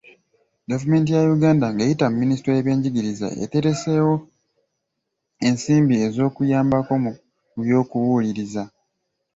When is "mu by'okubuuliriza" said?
7.03-8.63